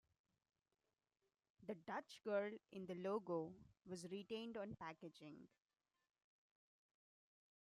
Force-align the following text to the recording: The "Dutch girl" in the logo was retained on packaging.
The 1.67 1.75
"Dutch 1.75 2.21
girl" 2.23 2.49
in 2.71 2.87
the 2.87 2.95
logo 2.95 3.53
was 3.85 4.07
retained 4.09 4.57
on 4.57 4.75
packaging. 4.79 5.47